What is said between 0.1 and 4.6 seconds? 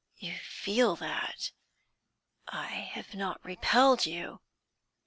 You feel that? I have not repelled you?"